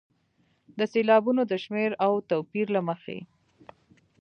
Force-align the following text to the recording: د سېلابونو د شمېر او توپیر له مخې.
د 0.77 0.79
سېلابونو 0.93 1.41
د 1.51 1.53
شمېر 1.63 1.91
او 2.05 2.11
توپیر 2.29 2.67
له 2.75 2.81
مخې. 2.87 3.19